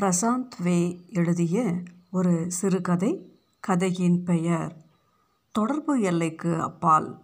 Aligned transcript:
பிரசாந்த் 0.00 0.62
வே 0.62 1.04
எழுதிய 1.08 1.82
ஒரு 2.10 2.50
சிறுகதை 2.50 3.38
கதையின் 3.60 4.22
பெயர் 4.22 4.76
தொடர்பு 5.52 6.00
எல்லைக்கு 6.00 6.60
அப்பால் 6.60 7.20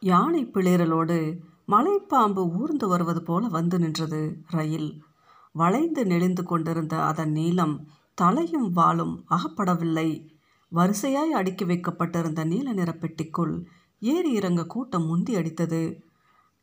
யானை 0.00 0.46
பிளிரலோடு 0.46 1.38
மலைப்பாம்பு 1.68 2.56
ஊர்ந்து 2.56 2.88
வருவது 2.88 3.22
போல 3.22 3.48
வந்து 3.48 3.78
நின்றது 3.78 4.42
ரயில். 4.46 5.04
வளைந்து 5.52 6.06
நெளிந்து 6.06 6.42
கொண்டிருந்த 6.42 7.02
அதன் 7.04 7.30
நீளம் 7.30 7.88
தலையும் 8.14 8.76
வாளும் 8.76 9.24
அகப்படவில்லை. 9.30 10.28
வரிசையாய் 10.74 11.30
அடுக்கி 11.30 11.64
வைக்கப்பட்டிருந்த 11.64 12.44
நீல 12.44 12.72
நிற 12.72 12.96
பெட்டிக்குள் 13.00 13.64
ஏறி 14.00 14.32
இறங்க 14.32 14.66
கூட்டம் 14.66 15.06
முந்தி 15.06 15.34
அடித்தது. 15.34 16.02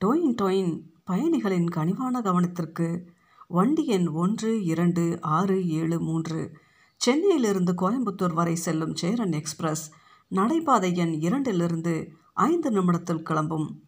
டோயின் 0.05 0.35
டோயின் 0.41 0.81
பயணிகளின் 1.03 1.67
கனிவான 1.67 2.21
கவனத்திற்கு 2.21 3.07
வண்டி 3.51 3.85
எண் 3.85 4.07
ஒன்று 4.07 4.63
இரண்டு 4.63 5.19
ஆறு 5.21 5.67
ஏழு 5.67 5.99
மூன்று. 5.99 6.57
சென்னையிலிருந்து 6.95 7.73
கோயம்புத்தூர் 7.73 8.33
வரை 8.33 8.55
செல்லும் 8.55 8.95
சேரன் 8.95 9.31
எக்ஸ்பிரஸ் 9.31 9.91
நடைபாதை 10.31 10.95
எண் 10.95 11.13
இரண்டிலிருந்து 11.13 12.07
ஐந்து 12.33 12.71
நிமிடத்தில் 12.71 13.21
கிளம்பும். 13.21 13.81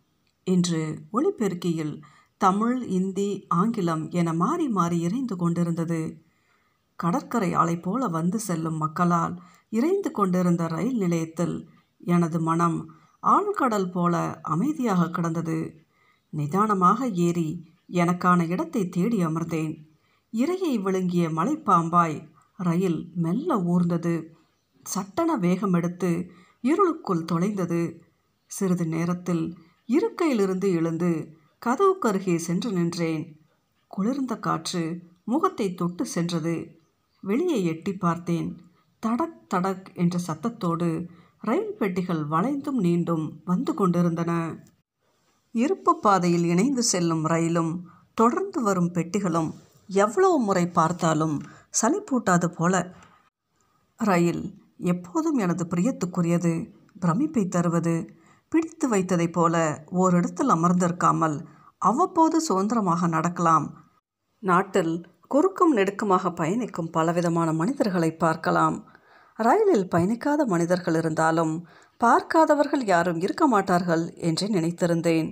இன்று 0.43 0.81
ஒளிபெருக்கியில் 1.13 2.01
தமிழ் 2.37 2.83
இந்தி 2.83 3.45
ஆங்கிலம் 3.47 4.09
என 4.09 4.33
மாறி 4.33 4.67
மாறி 4.67 4.99
இறைந்து 4.99 5.35
கொண்டிருந்தது. 5.35 6.21
கடற்கரை 6.95 7.53
ஆலை 7.53 7.79
போல 7.79 8.07
வந்து 8.07 8.39
செல்லும் 8.39 8.77
மக்களால் 8.77 9.41
இறைந்து 9.69 10.11
கொண்டிருந்த 10.11 10.67
ரயில் 10.67 10.97
நிலையத்தில் 10.97 11.69
எனது 12.05 12.39
மனம் 12.39 12.91
ஆழ்கடல் 13.23 13.91
போல 13.91 14.39
அமைதியாக 14.41 15.09
கிடந்தது. 15.09 15.85
நிதானமாக 16.29 17.07
ஏறி 17.07 17.49
எனக்கான 17.93 18.47
இடத்தை 18.47 18.89
தேடி 18.89 19.25
அமர்ந்தேன். 19.25 19.87
இரையை 20.33 20.81
விழுங்கிய 20.81 21.29
மலைப்பாம்பாய் 21.29 22.29
ரயில் 22.57 23.11
மெல்ல 23.15 23.55
ஊர்ந்தது. 23.55 24.23
சட்டன 24.83 25.37
வேகம் 25.39 25.73
எடுத்து 25.73 26.31
இருளுக்குள் 26.61 27.25
தொலைந்தது. 27.25 28.03
சிறிது 28.45 28.87
நேரத்தில் 28.87 29.57
இருக்கையிலிருந்து 29.87 30.71
எழுந்து 30.71 31.37
கதவுக்கருகே 31.65 32.35
சென்று 32.35 32.71
நின்றேன். 32.71 33.39
குளிர்ந்த 33.87 34.39
காற்று 34.39 35.03
முகத்தை 35.23 35.73
தொட்டு 35.73 36.05
சென்றது. 36.05 36.79
வெளியே 37.21 37.63
எட்டி 37.63 37.93
பார்த்தேன். 37.93 38.61
தடக் 38.99 39.49
தடக் 39.53 39.85
என்ற 39.93 40.19
சத்தத்தோடு 40.27 41.07
ரயில் 41.39 41.75
பெட்டிகள் 41.79 42.27
வளைந்தும் 42.27 42.79
நீண்டும் 42.79 43.41
வந்து 43.45 43.73
கொண்டிருந்தன. 43.73 44.63
இருப்பு 45.51 45.99
பாதையில் 45.99 46.43
இணைந்து 46.43 46.83
செல்லும் 46.83 47.23
ரயிலும் 47.23 47.89
தொடர்ந்து 48.13 48.61
வரும் 48.61 48.91
பெட்டிகளும் 48.93 49.51
எவ்வளவு 49.89 50.39
முறை 50.39 50.67
பார்த்தாலும் 50.67 51.41
சலிப்பூட்டாது 51.81 52.45
போல. 52.45 52.95
ரயில் 53.97 54.43
எப்போதும் 54.77 55.37
எனது 55.37 55.67
பிரியத்துக்குரியது 55.69 56.71
பிரமிப்பை 57.01 57.49
தருவது 57.49 57.95
பிடித்து 58.49 58.89
வைத்ததைப் 58.89 59.31
போல 59.31 59.85
ஓரிடத்தில் 59.87 60.49
அமர்ந்திருக்காமல் 60.49 61.45
அவ்வப்போது 61.77 62.41
சுதந்திரமாக 62.41 63.07
நடக்கலாம். 63.07 63.85
நாட்டில் 64.39 64.93
குறுக்கும் 65.27 65.77
நெடுக்குமாக 65.77 66.31
பயணிக்கும் 66.35 66.89
பலவிதமான 66.89 67.53
மனிதர்களை 67.53 68.15
பார்க்கலாம். 68.15 68.87
ரயிலில் 69.35 69.87
பயணிக்காத 69.87 70.45
மனிதர்கள் 70.45 70.93
இருந்தாலும் 70.93 71.67
பார்க்காதவர்கள் 72.01 72.83
யாரும் 72.85 73.19
இருக்க 73.19 73.47
மாட்டார்கள் 73.47 74.13
என்றே 74.15 74.47
நினைத்திருந்தேன். 74.47 75.29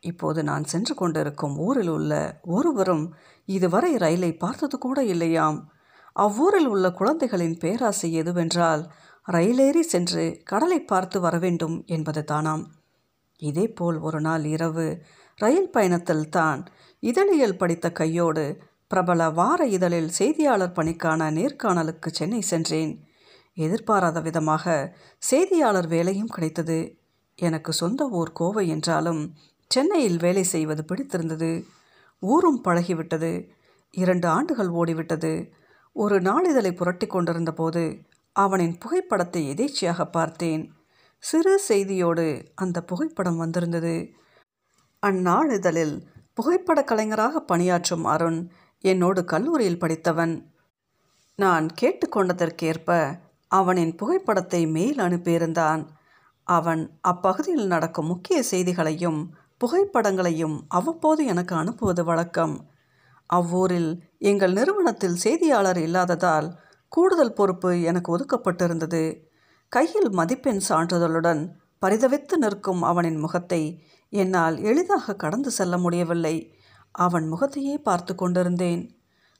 இப்போது 0.00 0.42
நான் 0.42 0.64
சென்று 0.64 0.94
கொண்டிருக்கும் 0.94 1.56
ஊரில் 1.58 1.88
உள்ள 1.88 2.40
ஒருவரும் 2.42 3.14
இதுவரை 3.44 3.96
ரயிலை 3.96 4.36
பார்த்தது 4.36 4.78
கூட 4.78 5.04
இல்லையாம். 5.04 5.68
அவ்வூரில் 6.12 6.66
உள்ள 6.66 6.90
குழந்தைகளின் 6.90 7.56
பேராசை 7.56 8.22
எதுவென்றால் 8.22 8.90
ரயிலேறி 9.32 9.80
சென்று 9.80 10.40
கடலை 10.44 10.80
பார்த்து 10.82 11.20
வர 11.20 11.38
வேண்டும் 11.38 11.84
என்பது 11.86 12.24
தானாம். 12.32 12.64
இதேபோல் 13.36 13.98
ஒரு 13.98 14.20
நாள் 14.20 14.44
இரவு 14.44 15.02
ரயில் 15.36 15.70
பயணத்தில் 15.70 16.28
தான் 16.28 16.64
இதழியல் 17.00 17.56
படித்த 17.56 17.92
கையோடு 17.92 18.60
பிரபல 18.88 19.30
வார 19.30 19.66
இதழில் 19.66 20.08
செய்தியாளர் 20.08 20.72
பணிக்கான 20.72 21.30
நேர்காணலுக்கு 21.30 22.06
சென்னை 22.06 22.40
சென்றேன். 22.40 23.04
எதிர்பாராத 23.54 24.20
விதமாக 24.20 24.94
செய்தியாளர் 25.18 25.86
வேலையும் 25.86 26.26
கிடைத்தது. 26.26 26.98
எனக்கு 27.34 27.72
சொந்த 27.72 28.08
ஊர் 28.08 28.32
கோவை 28.32 28.68
என்றாலும் 28.68 29.34
சென்னையில் 29.70 30.16
வேலை 30.16 30.42
செய்வது 30.42 30.84
பிடித்திருந்தது. 30.84 31.64
ஊரும் 32.20 32.64
பழகிவிட்டது. 32.64 33.48
இரண்டு 33.90 34.28
ஆண்டுகள் 34.28 34.68
ஓடிவிட்டது. 34.68 35.50
ஒரு 35.92 36.20
நாளிதழை 36.20 36.72
புரட்டி 36.72 37.06
கொண்டிருந்த 37.06 37.52
போது 37.52 38.02
அவனின் 38.32 38.78
புகைப்படத்தை 38.78 39.50
எதேச்சியாக 39.50 40.04
பார்த்தேன். 40.10 40.72
சிறு 41.18 41.58
செய்தியோடு 41.58 42.52
அந்த 42.54 42.82
புகைப்படம் 42.82 43.36
வந்திருந்தது. 43.36 44.10
அந்நாளிதழில் 45.06 46.02
புகைப்பட 46.34 46.84
கலைஞராக 46.84 47.40
பணியாற்றும் 47.40 48.04
அருண் 48.04 48.50
என்னோடு 48.84 49.24
கல்லூரியில் 49.24 49.78
படித்தவன். 49.78 50.34
நான் 51.36 51.66
கேட்டுக்கொண்டதற்கேற்ப 51.80 53.18
அவனின் 53.48 53.94
புகைப்படத்தை 53.94 54.66
மேல் 54.66 54.98
அனுப்பியிருந்தான். 54.98 55.82
அவன் 56.44 56.98
அப்பகுதியில் 57.00 57.66
நடக்கும் 57.66 58.06
முக்கிய 58.06 58.42
செய்திகளையும் 58.42 59.20
புகைப்படங்களையும் 59.58 60.64
அவ்வப்போது 60.68 61.24
எனக்கு 61.24 61.54
அனுப்புவது 61.56 62.04
வழக்கம். 62.04 62.70
அவ்வூரில் 63.26 64.02
எங்கள் 64.18 64.52
நிறுவனத்தில் 64.52 65.14
செய்தியாளர் 65.14 65.76
இல்லாததால் 65.76 66.58
கூடுதல் 66.88 67.32
பொறுப்பு 67.32 67.82
எனக்கு 67.82 68.18
ஒதுக்கப்பட்டிருந்தது. 68.18 69.24
கையில் 69.68 70.10
மதிப்பெண் 70.10 70.60
சான்றிதழுடன் 70.68 71.48
பரிதவித்து 71.86 72.36
நிற்கும் 72.36 72.82
அவனின் 72.82 73.16
முகத்தை 73.16 73.82
என்னால் 74.08 74.60
எளிதாக 74.60 75.16
கடந்து 75.16 75.50
செல்ல 75.50 75.78
முடியவில்லை. 75.78 76.56
அவன் 76.90 77.28
முகத்தையே 77.28 77.78
பார்த்து 77.78 78.14
கொண்டிருந்தேன். 78.14 78.98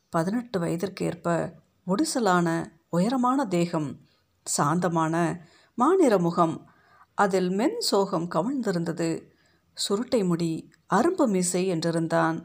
பதினெட்டு 0.08 0.60
வயதிற்கேற்ப 0.60 1.52
ஒடிசலான 1.86 2.64
உயரமான 2.90 3.44
தேகம் 3.44 4.00
சாந்தமான 4.42 5.40
மாநிற 5.74 6.18
முகம் 6.18 6.70
அதில் 7.14 7.50
மென் 7.50 7.80
சோகம் 7.80 8.28
கவிழ்ந்திருந்தது. 8.30 9.34
சுருட்டை 9.76 10.24
முடி 10.24 10.70
அரும்பு 10.94 11.26
மீசை 11.26 11.72
என்றிருந்தான். 11.72 12.44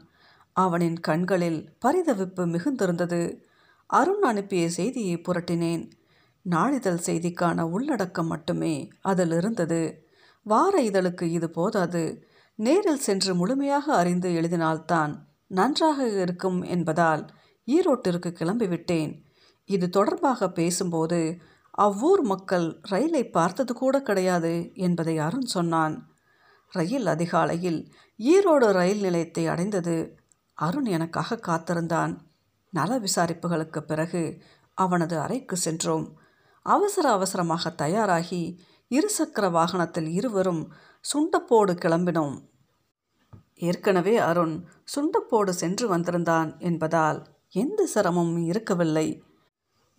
அவனின் 0.52 1.00
கண்களில் 1.00 1.76
பரிதவிப்பு 1.86 2.46
மிகுந்திருந்தது. 2.46 3.40
அருண் 3.86 4.22
அனுப்பிய 4.22 4.70
செய்தியை 4.70 5.16
புரட்டினேன். 5.16 5.90
நாளிதழ் 6.42 7.00
செய்திக்கான 7.06 7.60
உள்ளடக்கம் 7.60 8.26
மட்டுமே 8.26 8.88
அதில் 9.00 9.30
இருந்தது. 9.30 10.06
வார 10.42 10.82
இதழுக்கு 10.82 11.22
இது 11.22 11.50
போதாது. 11.50 12.26
நேரில் 12.54 12.98
சென்று 12.98 13.34
முழுமையாக 13.34 13.94
அறிந்து 13.94 14.30
எழுதினால்தான் 14.34 15.14
நன்றாக 15.46 16.08
இருக்கும் 16.08 16.62
என்பதால் 16.62 17.26
ஈரோட்டிற்கு 17.66 18.30
கிளம்பிவிட்டேன். 18.40 19.22
இது 19.64 19.88
தொடர்பாக 19.88 20.50
பேசும்போது 20.50 21.38
அவ்வூர் 21.70 22.22
மக்கள் 22.22 22.80
ரயிலை 22.82 23.28
பார்த்தது 23.28 23.74
கூட 23.74 24.02
கிடையாது 24.02 24.70
என்பதை 24.74 25.18
அருண் 25.18 25.48
சொன்னான். 25.56 26.11
ரயில் 26.72 27.06
அதிகாலையில் 27.06 27.92
ஈரோடு 28.18 28.72
ரயில் 28.72 29.00
நிலையத்தை 29.00 29.46
அடைந்தது. 29.46 30.18
அருண் 30.54 30.84
எனக்காக 30.84 31.36
காத்திருந்தான். 31.36 32.20
நல 32.70 32.98
விசாரிப்புகளுக்கு 32.98 33.80
பிறகு 33.80 34.42
அவனது 34.74 35.18
அறைக்கு 35.18 35.56
சென்றோம். 35.56 36.06
அவசர 36.62 37.10
அவசரமாக 37.10 37.70
தயாராகி 37.70 38.60
இருசக்கர 38.90 39.50
வாகனத்தில் 39.50 40.08
இருவரும் 40.08 40.72
சுண்டப்போடு 41.00 41.72
கிளம்பினோம். 41.74 42.36
ஏற்கனவே 43.56 44.16
அருண் 44.16 44.64
சுண்டப்போடு 44.84 45.48
சென்று 45.48 45.88
வந்திருந்தான் 45.88 46.58
என்பதால் 46.58 47.26
எந்த 47.50 47.88
சிரமமும் 47.94 48.44
இருக்கவில்லை. 48.44 49.22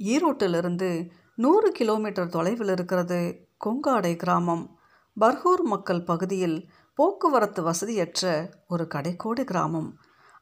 ஈரோட்டிலிருந்து 0.04 1.10
நூறு 1.36 1.72
கிலோமீட்டர் 1.72 2.30
தொலைவில் 2.30 2.68
இருக்கிறது 2.68 3.48
கொங்காடை 3.58 4.16
கிராமம். 4.16 4.80
பர்கூர் 5.20 5.62
மக்கள் 5.62 6.04
பகுதியில் 6.04 6.70
போக்குவரத்து 6.94 7.64
வசதியற்ற 7.64 8.50
ஒரு 8.68 8.88
கடைக்கோடு 8.96 9.44
கிராமம். 9.44 9.98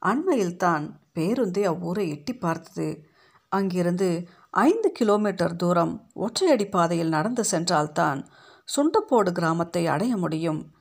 அண்மையில்தான் 0.06 0.90
பேருந்தே 1.16 1.64
அவ்வூரை 1.66 2.10
எட்டி 2.10 2.34
பார்த்தது. 2.36 3.04
அங்கிருந்து 3.50 4.28
ஐந்து 4.52 4.92
கிலோமீட்டர் 4.92 5.56
தூரம் 5.56 6.10
ஒற்றையடி 6.16 6.70
பாதையில் 6.70 7.10
நடந்து 7.10 7.44
சென்றால்தான் 7.44 8.28
சுண்டப்போடு 8.66 9.32
கிராமத்தை 9.32 9.88
அடைய 9.88 10.18
முடியும். 10.18 10.72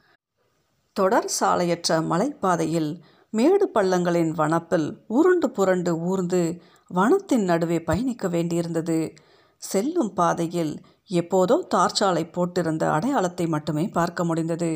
தொடர் 0.92 1.30
சாலையற்ற 1.40 2.00
மலைப்பாதையில் 2.00 3.00
மேடு 3.30 3.70
பள்ளங்களின் 3.74 4.30
வனப்பில் 4.30 5.04
உருண்டு 5.06 5.50
புரண்டு 5.50 5.98
ஊர்ந்து 6.00 6.62
வனத்தின் 6.94 7.44
நடுவே 7.44 7.82
பயணிக்க 7.82 8.28
வேண்டியிருந்தது. 8.28 9.16
செல்லும் 9.56 10.12
பாதையில் 10.14 10.80
எப்போதோ 11.10 11.56
தார்ச்சாலை 11.74 12.24
போட்டிருந்த 12.30 12.84
அடையாளத்தை 12.90 13.46
மட்டுமே 13.46 13.84
பார்க்க 13.88 14.24
முடிந்தது. 14.24 14.70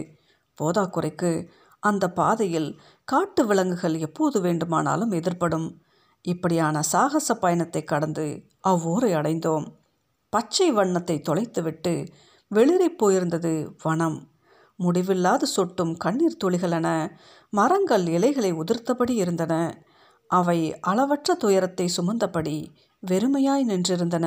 போதாக்குறைக்கு 0.59 1.31
அந்த 1.83 2.05
பாதையில் 2.11 2.69
காட்டு 3.09 3.43
விலங்குகள் 3.47 3.97
எப்போது 3.99 4.39
வேண்டுமானாலும் 4.41 5.13
எதிர்ப்படும் 5.13 5.67
இப்படியான 6.25 6.83
சாகச 6.83 7.35
பயணத்தை 7.35 7.83
கடந்து 7.85 8.27
அவ்வூரை 8.69 9.11
அடைந்தோம். 9.15 9.67
பச்சை 10.33 10.69
வண்ணத்தை 10.71 11.17
தொலைத்துவிட்டு 11.29 11.95
வெளிரிப் 12.51 12.99
போயிருந்தது 13.01 13.53
வனம். 13.83 14.19
முடிவில்லாது 14.79 15.47
சொட்டும் 15.47 15.93
கண்ணீர் 15.97 16.41
துளிகளென 16.45 16.89
மரங்கள் 17.53 18.07
இலைகளை 18.07 18.51
உதிர்த்தபடி 18.53 19.15
இருந்தன. 19.15 19.55
அவை 20.31 20.59
அளவற்ற 20.81 21.35
துயரத்தை 21.35 21.87
சுமந்தபடி 21.97 22.57
வெறுமையாய் 23.03 23.65
நின்றிருந்தன. 23.65 24.27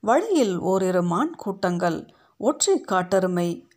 வழியில் 0.00 0.58
ஓரிரு 0.58 1.02
மான் 1.02 1.34
கூட்டங்கள் 1.36 2.06
ஒற்றை 2.36 2.80
காட்டெருமை 2.80 3.68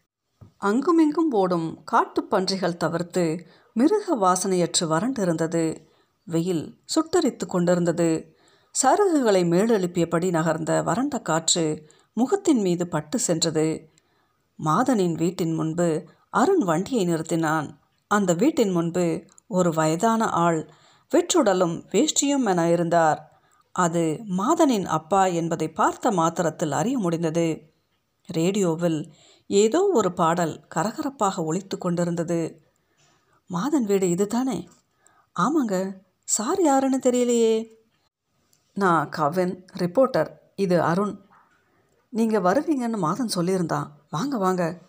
அங்குமிங்கும் 0.57 1.31
ஓடும் 1.31 1.83
காட்டுப்பன்றிகள் 1.91 2.77
தவிர்த்து 2.77 3.45
மிருக 3.73 4.15
வாசனையற்று 4.15 4.81
வறண்டிருந்தது. 4.81 5.77
வெயில் 6.25 6.77
சுட்டரித்து 6.85 7.45
கொண்டிருந்தது. 7.45 8.35
சருகுகளை 8.83 9.41
மேலெழுப்பியபடி 9.43 10.29
நகர்ந்த 10.29 10.83
வறண்ட 10.83 11.21
காற்று 11.21 11.87
முகத்தின் 12.13 12.61
மீது 12.61 12.87
பட்டு 12.87 13.19
சென்றது. 13.19 13.91
மாதனின் 14.63 15.13
வீட்டின் 15.13 15.53
முன்பு 15.53 16.03
அருண் 16.29 16.63
வண்டியை 16.63 17.07
நிறுத்தினான். 17.07 17.69
அந்த 18.07 18.33
வீட்டின் 18.33 18.69
முன்பு 18.69 19.25
ஒரு 19.47 19.73
வயதான 19.73 20.29
ஆள் 20.29 20.69
வெற்றுடலும் 21.11 21.85
வேஷ்டியும் 21.91 22.45
என 22.45 22.69
இருந்தார். 22.69 23.32
அது 23.75 24.23
மாதனின் 24.37 24.85
அப்பா 24.85 25.25
என்பதை 25.25 25.67
பார்த்த 25.69 26.11
மாத்திரத்தில் 26.11 26.71
அறிய 26.71 26.97
முடிந்தது. 26.97 27.73
ரேடியோவில் 28.25 29.11
ஏதோ 29.47 29.91
ஒரு 29.93 30.13
பாடல் 30.13 30.65
கரகரப்பாக 30.75 31.43
ஒழித்து 31.45 31.77
கொண்டிருந்தது. 31.77 32.65
மாதன் 33.47 33.85
வீடு 33.85 34.09
இதுதானே? 34.09 34.69
ஆமாங்க 35.39 35.95
சார் 36.23 36.61
யாருன்னு 36.61 36.99
தெரியலையே. 37.03 37.55
நான் 38.73 39.09
கவின் 39.09 39.65
ரிப்போர்ட்டர் 39.77 40.29
இது 40.55 40.81
அருண். 40.81 41.15
நீங்கள் 42.09 42.41
வருவீங்கன்னு 42.41 42.97
மாதன் 42.97 43.35
சொல்லியிருந்தான் 43.35 43.89
வாங்க 44.09 44.37
வாங்க. 44.37 44.81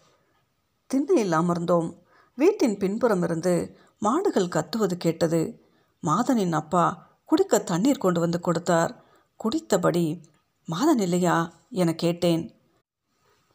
திண்ணையில் 0.87 1.33
அமர்ந்தோம் 1.33 1.89
வீட்டின் 2.35 2.77
பின்புறம் 2.77 3.23
இருந்து 3.23 3.79
மாடுகள் 3.99 4.49
கத்துவது 4.49 4.97
கேட்டது. 4.97 5.63
மாதனின் 6.03 6.53
அப்பா 6.53 7.14
குடிக்க 7.25 7.59
தண்ணீர் 7.59 7.99
கொண்டு 7.99 8.21
வந்து 8.21 8.41
கொடுத்தார். 8.41 9.05
குடித்தபடி 9.37 10.23
மாதன் 10.65 10.99
இல்லையா 10.99 11.53
என 11.71 11.95
கேட்டேன். 11.95 12.55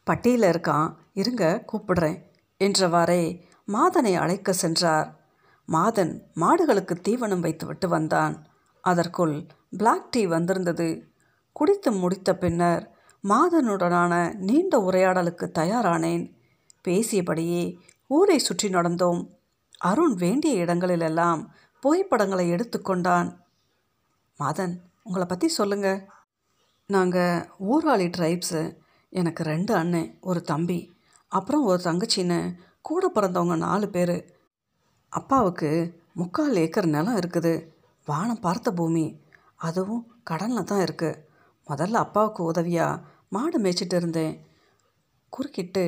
பட்டியில் 0.04 0.50
இருக்கான். 0.50 0.94
இருங்க 1.12 1.64
கூப்பிடுறேன் 1.72 2.22
என்றவாறே 2.58 3.40
மாதனை 3.64 4.14
அழைக்க 4.14 4.52
சென்றார். 4.52 5.20
மாதன் 5.66 6.30
மாடுகளுக்கு 6.36 6.94
தீவனம் 7.08 7.40
வைத்துவிட்டு 7.40 7.88
வந்தான். 7.88 8.46
அதற்குள் 8.80 9.46
பிளாக் 9.70 10.10
டீ 10.10 10.26
வந்திருந்தது. 10.26 11.12
குடித்து 11.52 11.92
முடித்த 11.92 12.36
பின்னர் 12.36 12.96
மாதனுடனான 13.28 14.34
நீண்ட 14.34 14.78
உரையாடலுக்கு 14.78 15.50
தயாரானேன். 15.58 16.34
பேசியபடியே 16.88 17.76
ஊரை 18.06 18.38
சுற்றி 18.38 18.68
நடந்தோம். 18.68 19.28
அருண் 19.78 20.14
வேண்டிய 20.14 20.54
இடங்களிலெல்லாம் 20.54 21.54
புகைப்படங்களை 21.80 22.50
எடுத்துக்கொண்டான் 22.50 23.39
மாதன் 24.42 24.74
உங்களை 25.06 25.26
பற்றி 25.28 25.48
சொல்லுங்கள் 25.58 26.02
நாங்கள் 26.90 27.44
ஊராளி 27.72 28.06
ட்ரைப்ஸு 28.16 28.62
எனக்கு 29.12 29.42
ரெண்டு 29.52 29.72
அண்ணன் 29.80 30.10
ஒரு 30.30 30.40
தம்பி 30.50 30.80
அப்புறம் 31.32 31.64
ஒரு 31.70 31.80
தங்கச்சின்னு 31.86 32.38
கூட 32.88 33.04
பிறந்தவங்க 33.16 33.56
நாலு 33.66 33.86
பேர். 33.94 34.16
அப்பாவுக்கு 35.12 35.70
முக்கால் 36.20 36.60
ஏக்கர் 36.64 36.88
நிலம் 36.94 37.18
இருக்குது. 37.20 37.54
வானம் 38.08 38.44
பார்த்த 38.46 38.68
பூமி 38.78 39.06
அதுவும் 39.66 40.04
கடனில் 40.30 40.68
தான் 40.70 40.84
இருக்குது 40.86 41.20
முதல்ல 41.66 42.02
அப்பாவுக்கு 42.04 42.42
உதவியாக 42.50 43.02
மாடு 43.34 43.58
மேய்ச்சிட்டு 43.64 43.96
இருந்தேன். 44.00 44.34
குறுக்கிட்டு 45.32 45.84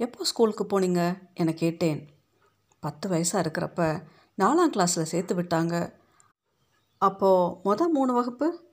எப்போ 0.00 0.26
ஸ்கூலுக்கு 0.30 0.64
போனீங்க? 0.72 1.02
என 1.40 1.52
கேட்டேன். 1.62 2.00
பத்து 2.82 3.06
வயசாக 3.12 3.42
இருக்கிறப்ப 3.44 3.82
நாலாம் 4.38 4.72
கிளாஸில் 4.74 5.10
சேர்த்து 5.12 5.34
விட்டாங்க. 5.38 5.74
அப்போது 6.98 7.54
மொதல் 7.64 7.88
மூணு 7.88 8.12
வகுப்பு? 8.12 8.66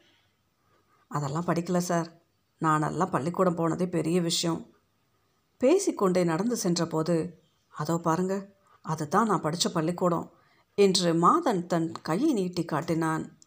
அதெல்லாம் 1.07 1.45
படிக்கல 1.45 1.77
சார். 1.77 2.23
நான் 2.57 3.09
பள்ளிக்கூடம் 3.11 3.55
போனதே 3.55 3.87
பெரிய 3.87 4.21
விஷயம். 4.21 4.73
பேசிக்கொண்டே 5.57 6.23
நடந்து 6.23 6.57
சென்றபோது 6.57 7.43
அதோ 7.67 7.97
பாருங்க 7.97 8.53
அதுதான் 8.81 9.27
நான் 9.27 9.41
படித்த 9.41 9.69
பள்ளிக்கூடம் 9.69 10.31
என்று 10.73 11.13
மாதன் 11.13 11.67
தன் 11.67 11.91
கையை 12.01 12.33
நீட்டி 12.33 12.65
காட்டினான். 12.65 13.37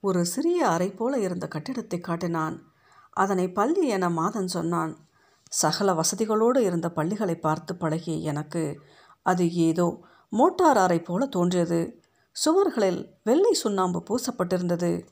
ஒரு 0.00 0.24
சிறிய 0.24 0.68
அறை 0.68 0.90
போல 0.90 1.18
இருந்த 1.18 1.48
கட்டிடத்தை 1.48 2.00
காட்டினான். 2.00 2.72
அதனை 3.10 3.52
பள்ளி 3.52 3.88
என 3.88 4.08
மாதன் 4.08 4.46
சொன்னான். 4.46 5.08
சகல 5.48 5.92
வசதிகளோடு 5.92 6.58
இருந்த 6.58 6.90
பள்ளிகளை 6.90 7.36
பார்த்து 7.36 7.76
பழகிய 7.76 8.16
எனக்கு 8.18 8.80
அது 9.22 9.54
ஏதோ 9.54 10.00
மோட்டார் 10.28 10.76
அறை 10.76 11.02
போல 11.02 11.26
தோன்றியது. 11.26 11.97
சுவர்களில் 12.44 13.00
வெள்ளை 13.24 13.52
சுண்ணாம்பு 13.52 14.02
பூசப்பட்டிருந்தது. 14.08 15.06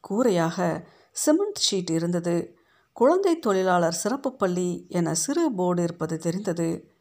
கூரையாக 0.00 0.86
சிமெண்ட் 1.12 1.60
ஷீட் 1.66 1.90
இருந்தது. 1.90 2.56
குழந்தை 2.92 3.38
தொழிலாளர் 3.38 3.92
சிறப்பு 3.92 4.32
பள்ளி 4.32 4.86
என 4.88 5.14
சிறு 5.14 5.52
போர்டு 5.52 5.82
இருப்பது 5.82 6.18
தெரிந்தது. 6.18 6.94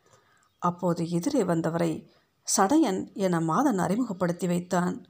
அப்போது 0.58 1.10
எதிரே 1.10 1.44
வந்தவரை 1.44 2.12
சடையன் 2.58 3.14
என 3.14 3.40
மாதன் 3.40 3.78
அறிமுகப்படுத்தி 3.78 4.48
வைத்தான். 4.48 5.06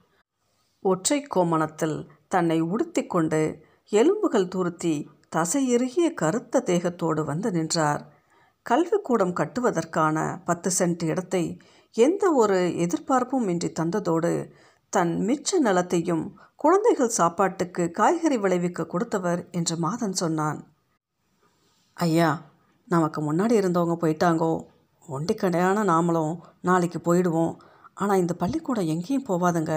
ஒற்றை 0.79 1.27
கோமணத்தில் 1.35 2.09
தன்னை 2.27 2.61
உடுத்தி 2.61 3.05
கொண்டு 3.05 3.63
எலும்புகள் 3.89 4.47
துருத்தி 4.47 5.09
தசையிறுகிய 5.35 6.13
கருத்த 6.13 6.63
தேகத்தோடு 6.65 7.25
வந்து 7.25 7.51
நின்றார். 7.51 8.13
கல்விக்கூடம் 8.69 9.33
கட்டுவதற்கான 9.33 10.41
பத்து 10.45 10.71
சென்ட் 10.79 11.03
இடத்தை 11.03 11.57
எந்த 11.95 12.23
ஒரு 12.33 12.57
எதிர்பார்ப்பும் 12.75 13.47
இன்றி 13.47 13.69
தந்ததோடு 13.79 14.31
தன் 14.93 15.13
மிச்ச 15.27 15.59
நிலத்தையும் 15.63 16.25
குழந்தைகள் 16.55 17.17
சாப்பாட்டுக்கு 17.17 17.83
காய்கறி 17.91 18.37
விளைவிக்க 18.37 18.85
கொடுத்தவர் 18.85 19.41
என்று 19.51 19.75
மாதன் 19.77 20.17
சொன்னான். 20.21 20.59
ஐயா 21.97 22.29
நமக்கு 22.87 23.19
முன்னாடி 23.21 23.55
இருந்தவங்க 23.61 23.95
போயிட்டாங்கோ. 24.01 24.51
ஒண்டிக்கடையான 25.09 25.83
நாமளும் 25.83 26.33
நாளைக்கு 26.61 26.99
போயிடுவோம். 26.99 27.53
ஆனால் 27.93 28.17
இந்த 28.17 28.33
பள்ளிக்கூடம் 28.33 28.91
எங்கேயும் 28.93 29.27
போவாதுங்க. 29.27 29.73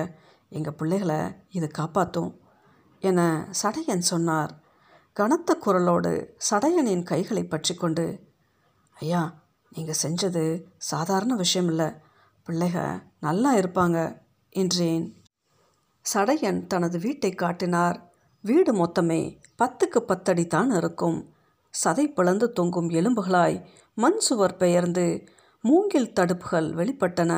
எங்கள் 0.52 0.78
பிள்ளைகளை 0.80 1.20
இது 1.50 1.68
காப்பாற்றும் 1.70 2.30
என 3.02 3.20
சடையன் 3.62 4.08
சொன்னார். 4.12 4.52
கனத்த 5.16 5.50
குரலோடு 5.64 6.12
சடையனின் 6.50 7.02
கைகளை 7.02 7.44
பற்றி 7.44 7.74
கொண்டு 7.74 8.04
ஐயா 8.96 9.22
நீங்கள் 9.72 10.00
செஞ்சது 10.02 10.44
சாதாரண 10.90 11.32
விஷயம் 11.34 11.68
இல்லை 11.68 11.88
பிள்ளைக 12.48 13.02
நல்லா 13.20 13.56
இருப்பாங்க 13.56 14.20
என்றேன். 14.50 15.14
சடையன் 16.14 16.66
தனது 16.66 16.98
வீட்டை 16.98 17.30
காட்டினார். 17.30 18.10
வீடு 18.44 18.72
மொத்தமே 18.74 19.38
பத்துக்கு 19.58 20.00
பத்தடி 20.00 20.46
தான் 20.46 20.70
இருக்கும். 20.70 21.18
சதை 21.84 22.04
பிளந்து 22.12 22.52
தொங்கும் 22.52 22.88
எலும்புகளாய் 22.90 23.64
மண் 23.94 24.18
சுவர் 24.18 24.56
பெயர்ந்து 24.56 25.28
மூங்கில் 25.62 26.12
தடுப்புகள் 26.12 26.68
வெளிப்பட்டன. 26.74 27.32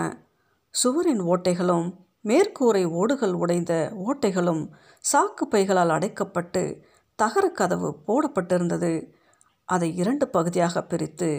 சுவரின் 0.71 1.21
ஓட்டைகளும் 1.21 1.89
மேற்கூரை 2.25 2.85
ஓடுகள் 2.91 3.33
உடைந்த 3.33 3.93
ஓட்டைகளும் 4.07 4.63
சாக்கு 5.05 5.45
பைகளால் 5.51 5.89
அடைக்கப்பட்டு 5.89 6.63
தகர 7.15 7.49
கதவு 7.49 7.91
போடப்பட்டிருந்தது. 8.07 8.93
அதை 9.65 9.97
இரண்டு 9.97 10.29
பகுதியாக 10.29 10.83
பிரித்து 10.83 11.31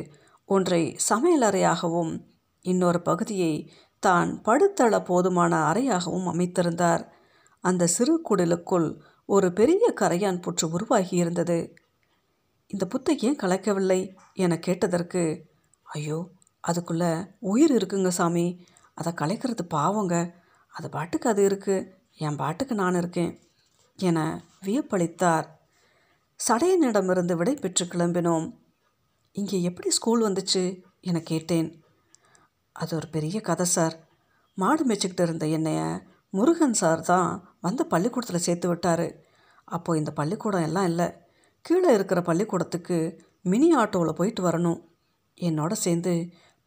ஒன்றை 0.45 0.97
சமையலறையாகவும் 1.09 2.11
இன்னொரு 2.61 3.01
பகுதியை 3.01 3.53
தான் 3.99 4.41
படுத்தள 4.45 5.03
போதுமான 5.03 5.71
அறையாகவும் 5.71 6.27
அமைத்திருந்தார். 6.31 7.03
அந்த 7.59 7.87
சிறு 7.87 8.21
குடலுக்குள் 8.29 8.99
ஒரு 9.25 9.53
பெரிய 9.53 9.93
கரையான் 10.01 10.41
புற்று 10.41 10.65
உருவாகியிருந்தது 10.75 11.73
இந்த 12.67 12.87
புத்தை 12.93 13.13
ஏன் 13.17 13.39
கலைக்கவில்லை? 13.41 14.15
என 14.33 14.57
கேட்டதற்கு 14.57 15.49
ஐயோ 15.83 16.19
அதுக்குள்ளே 16.59 17.11
உயிர் 17.39 17.73
இருக்குங்க 17.77 18.07
சாமி. 18.07 18.65
அதை 18.93 19.11
கலைக்கிறது 19.13 19.63
பாவங்க. 19.67 20.15
அது 20.73 20.89
பாட்டுக்கு 20.89 21.29
அது 21.29 21.41
இருக்குது 21.49 21.87
என் 22.15 22.35
பாட்டுக்கு 22.35 22.75
நான் 22.75 22.95
இருக்கேன் 22.95 23.33
என 23.95 24.19
வியப்பளித்தார். 24.65 25.47
சடையனிடமிருந்து 26.39 27.35
விடை 27.35 27.53
பெற்று 27.55 27.85
கிளம்பினோம். 27.85 28.47
இங்கே 29.31 29.61
எப்படி 29.61 29.89
ஸ்கூல் 29.89 30.23
வந்துச்சு? 30.23 30.63
என 31.01 31.19
கேட்டேன். 31.19 31.69
அது 32.71 32.95
ஒரு 32.95 33.07
பெரிய 33.07 33.41
கதை 33.41 33.65
சார். 33.65 33.95
மாடு 34.53 34.87
மேய்ச்சிக்கிட்டு 34.87 35.21
இருந்த 35.21 35.47
என்னைய 35.47 35.81
முருகன் 36.29 36.73
சார் 36.73 37.01
தான் 37.01 37.57
வந்து 37.61 37.85
பள்ளிக்கூடத்தில் 37.85 38.39
சேர்த்து 38.39 38.67
விட்டார். 38.67 39.07
அப்போது 39.65 39.99
இந்த 39.99 40.11
பள்ளிக்கூடம் 40.11 40.61
எல்லாம் 40.61 40.85
இல்லை. 40.85 41.07
கீழே 41.61 41.93
இருக்கிற 41.93 42.21
பள்ளிக்கூடத்துக்கு 42.21 43.21
மினி 43.41 43.75
ஆட்டோவில் 43.75 44.13
போயிட்டு 44.13 44.49
வரணும். 44.49 44.79
என்னோட 45.37 45.71
சேர்ந்து 45.71 46.13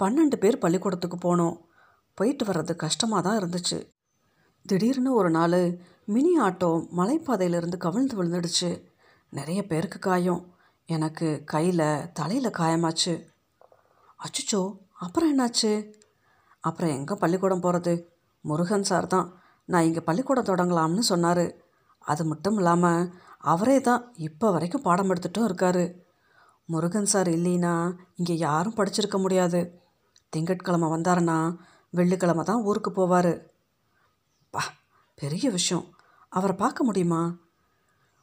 பன்னெண்டு 0.02 0.36
பேர் 0.36 0.58
பள்ளிக்கூடத்துக்கு 0.58 1.18
போனோம். 1.26 1.56
போயிட்டு 2.14 2.44
வர்றது 2.46 2.76
கஷ்டமாக 2.76 3.22
தான் 3.22 3.38
இருந்துச்சு. 3.40 3.78
திடீர்னு 4.66 5.14
ஒரு 5.14 5.30
நாள் 5.30 5.80
மினி 6.04 6.40
ஆட்டோ 6.40 6.70
மலைப்பாதையிலிருந்து 6.96 7.76
கவிழ்ந்து 7.76 8.14
விழுந்துடுச்சு. 8.22 8.70
நிறைய 9.30 9.66
பேருக்கு 9.66 9.98
காயம். 9.98 10.54
எனக்கு 10.88 11.42
கையில் 11.44 12.12
தலையில் 12.12 12.56
காயமாச்சு. 12.58 13.14
அச்சுச்சோ 14.24 14.62
அப்புறம் 14.94 15.30
என்னாச்சு? 15.32 15.92
அப்புறம் 16.60 16.90
எங்கே 16.90 17.14
பள்ளிக்கூடம் 17.14 17.60
போகிறது 17.60 18.12
முருகன் 18.40 18.82
சார் 18.82 19.06
தான். 19.06 19.42
நான் 19.64 19.82
இங்கே 19.82 20.00
பள்ளிக்கூடம் 20.00 20.44
தொடங்கலாம்னு 20.44 20.98
சொன்னார். 20.98 21.54
அது 21.98 22.24
மட்டும் 22.24 22.56
இல்லாமல் 22.56 23.12
அவரே 23.38 23.80
தான் 23.80 24.12
இப்போ 24.14 24.50
வரைக்கும் 24.52 24.82
பாடம் 24.82 25.10
எடுத்துகிட்டும் 25.10 25.44
இருக்கார். 25.44 25.84
முருகன் 26.64 27.04
சார் 27.04 27.28
இல்லைன்னா 27.28 27.96
இங்கே 28.14 28.36
யாரும் 28.36 28.76
படிச்சிருக்க 28.76 29.18
முடியாது. 29.18 29.82
திங்கட்கிழமை 30.28 30.88
வந்தாருன்னா 30.88 31.56
வெள்ளிக்கிழமை 31.90 32.44
தான் 32.44 32.62
ஊருக்கு 32.62 32.90
போவார். 32.90 33.32
பா 34.50 34.62
பெரிய 35.14 35.50
விஷயம். 35.50 35.84
அவரை 36.28 36.56
பார்க்க 36.56 36.84
முடியுமா? 36.84 37.22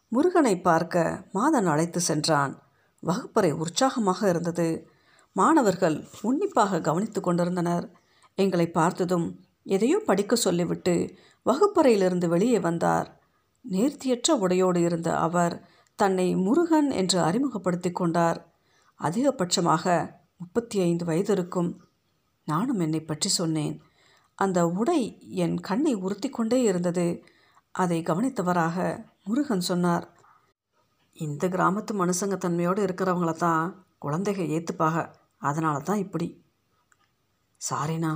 முருகனை 0.07 0.61
பார்க்க 0.61 1.25
மாதன் 1.31 1.65
அழைத்து 1.65 1.99
சென்றான். 2.01 2.53
வகுப்பறை 2.99 3.51
உற்சாகமாக 3.51 4.29
இருந்தது. 4.29 4.67
மாணவர்கள் 5.35 5.97
உன்னிப்பாக 6.21 6.81
கவனித்து 6.81 7.21
கொண்டிருந்தனர். 7.21 7.85
எங்களை 8.35 8.67
பார்த்ததும் 8.69 9.27
எதையோ 9.63 10.01
படிக்க 10.05 10.35
சொல்லிவிட்டு 10.35 11.17
வகுப்பறையிலிருந்து 11.43 12.27
வெளியே 12.29 12.59
வந்தார். 12.59 13.07
நேர்த்தியற்ற 13.71 14.29
உடையோடு 14.39 14.81
இருந்த 14.81 15.17
அவர் 15.17 15.55
தன்னை 15.95 16.35
முருகன் 16.35 16.89
என்று 16.91 17.19
அறிமுகப்படுத்தி 17.19 17.91
கொண்டார். 17.91 18.39
அதிகபட்சமாக 18.99 19.85
முப்பத்தி 20.37 20.79
ஐந்து 20.79 21.05
வயது 21.05 21.31
இருக்கும் 21.33 21.81
நானும் 22.43 22.79
என்னை 22.79 23.01
பற்றி 23.01 23.29
சொன்னேன். 23.29 23.81
அந்த 24.35 24.67
உடை 24.67 25.01
என் 25.35 25.57
கண்ணை 25.59 25.93
உறுத்தி 25.93 26.29
கொண்டே 26.29 26.61
இருந்தது. 26.61 27.23
அதை 27.75 28.01
கவனித்தவராக 28.01 28.77
முருகன் 29.23 29.59
சொன்னார். 29.59 30.05
இந்த 31.13 31.47
கிராமத்து 31.47 31.93
மனுஷங்க 31.93 32.35
தன்மையோடு 32.37 32.81
இருக்கிறவங்கள 32.83 33.33
தான் 33.37 33.65
குழந்தைக 33.97 34.41
ஏற்றுப்பாக 34.55 35.19
அதனால 35.41 35.79
தான் 35.79 35.97
இப்படி. 35.97 36.27
சாரிண்ணா 37.61 38.13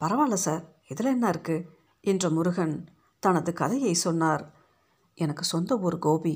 பரவாயில்ல 0.00 0.36
சார் 0.46 0.62
இதில் 0.88 1.14
என்ன 1.14 1.26
இருக்குது 1.30 1.66
என்ற 2.04 2.24
முருகன் 2.30 2.76
தனது 3.22 3.52
கதையை 3.52 3.94
சொன்னார். 3.94 4.44
எனக்கு 5.18 5.44
சொந்த 5.44 5.78
ஊர் 5.78 5.98
கோபி. 5.98 6.34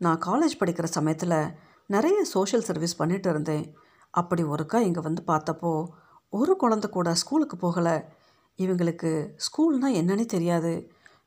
நான் 0.00 0.22
காலேஜ் 0.26 0.60
படிக்கிற 0.60 0.86
சமயத்தில் 0.96 1.38
நிறைய 1.86 2.18
சோஷியல் 2.24 2.64
சர்வீஸ் 2.64 2.96
பண்ணிட்டு 2.96 3.28
இருந்தேன். 3.30 3.66
அப்படி 4.10 4.42
ஒருக்கா 4.44 4.78
இங்கே 4.88 5.00
வந்து 5.00 5.22
பார்த்தப்போ 5.26 5.72
ஒரு 6.32 6.52
குழந்த 6.62 6.86
கூட 6.88 7.08
ஸ்கூலுக்கு 7.14 7.56
போகலை. 7.56 7.96
இவங்களுக்கு 8.58 9.10
ஸ்கூல்னால் 9.46 9.98
என்னன்னே 10.00 10.26
தெரியாது. 10.26 10.72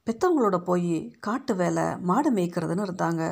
பெற்றவங்களோட 0.08 0.58
போய் 0.70 0.94
காட்டு 1.20 1.54
வேலை 1.56 1.86
மாடு 2.00 2.30
மேய்க்கிறதுன்னு 2.34 2.88
இருந்தாங்க. 2.88 3.24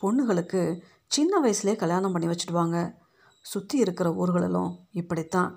பொண்ணுகளுக்கு 0.00 0.62
சின்ன 1.06 1.32
வயசுலேயே 1.44 1.76
கல்யாணம் 1.76 2.12
பண்ணி 2.12 2.28
வச்சுடுவாங்க. 2.28 2.78
சுற்றி 3.42 3.78
இருக்கிற 3.78 4.08
ஊர்களிலும் 4.12 4.72
இப்படித்தான். 4.90 5.50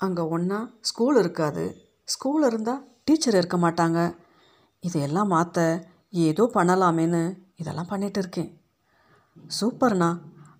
அங்கே 0.00 0.22
ஒன்றா 0.22 0.58
ஸ்கூல் 0.80 1.16
இருக்காது. 1.16 1.64
ஸ்கூல் 2.04 2.44
இருந்தால் 2.46 2.82
டீச்சர் 3.04 3.34
இருக்க 3.34 3.56
மாட்டாங்க. 3.56 4.00
இதையெல்லாம் 4.82 5.32
மாற்ற 5.34 5.64
ஏதோ 6.10 6.44
பண்ணலாமேன்னு 6.54 7.22
இதெல்லாம் 7.56 7.86
பண்ணிட்டு 7.86 8.20
இருக்கேன். 8.20 8.50
சூப்பர்ண்ணா 9.60 10.10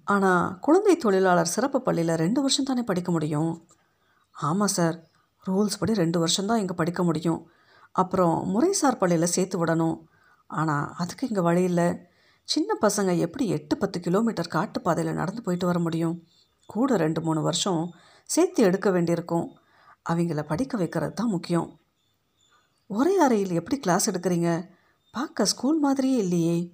ஆனால் 0.04 0.58
குழந்தை 0.60 0.96
தொழிலாளர் 0.96 1.54
சிறப்பு 1.54 1.78
பள்ளியில் 1.82 2.20
ரெண்டு 2.24 2.40
வருஷம் 2.40 2.64
தானே 2.64 2.82
படிக்க 2.82 3.10
முடியும்? 3.12 3.52
ஆமாம் 4.34 4.74
சார் 4.76 4.96
ரூல்ஸ் 5.46 5.78
படி 5.78 5.92
ரெண்டு 5.92 6.18
வருஷம்தான் 6.18 6.58
இங்கே 6.58 6.74
படிக்க 6.74 7.02
முடியும். 7.02 7.40
அப்புறம் 7.92 8.36
முறைசார் 8.54 9.00
பள்ளியில் 9.00 9.34
சேர்த்து 9.36 9.56
விடணும். 9.60 9.96
ஆனால் 10.50 10.92
அதுக்கு 10.96 11.28
இங்கே 11.28 11.40
வழி 11.40 11.62
இல்லை. 11.62 11.88
சின்ன 12.48 12.78
பசங்க 12.80 13.18
எப்படி 13.18 13.48
எட்டு 13.48 13.76
பத்து 13.76 14.00
கிலோமீட்டர் 14.00 14.50
காட்டுப்பாதையில் 14.54 15.14
நடந்து 15.14 15.42
போயிட்டு 15.42 15.66
வர 15.66 15.78
முடியும்? 15.78 16.22
கூட 16.66 16.96
ரெண்டு 16.96 17.20
மூணு 17.20 17.42
வருஷம் 17.42 17.94
சேர்த்து 18.24 18.62
எடுக்க 18.62 18.90
வேண்டியிருக்கும். 18.90 19.56
அவங்கள 20.10 20.42
படிக்க 20.42 20.76
வைக்கிறது 20.76 21.12
தான் 21.12 21.28
முக்கியம். 21.28 21.80
ஒரே 22.86 23.18
அறையில் 23.18 23.50
எப்படி 23.50 23.80
கிளாஸ் 23.80 24.10
எடுக்கிறீங்க? 24.10 24.68
பார்க்க 25.10 25.44
ஸ்கூல் 25.44 25.78
மாதிரியே 25.78 26.16
இல்லையே. 26.16 26.72